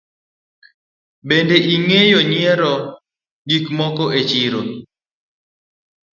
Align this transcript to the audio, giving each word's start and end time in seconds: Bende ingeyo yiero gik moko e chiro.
Bende 1.27 1.57
ingeyo 1.73 2.19
yiero 2.31 2.73
gik 3.49 3.65
moko 3.77 4.05
e 4.19 4.21
chiro. 4.29 4.61